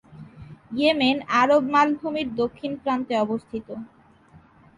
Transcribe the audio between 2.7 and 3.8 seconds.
প্রান্তে অবস্থিত।